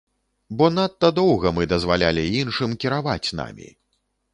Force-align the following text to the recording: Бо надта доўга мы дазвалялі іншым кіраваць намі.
Бо 0.61 0.69
надта 0.77 1.11
доўга 1.19 1.53
мы 1.59 1.69
дазвалялі 1.75 2.27
іншым 2.41 2.77
кіраваць 2.87 3.33
намі. 3.43 3.69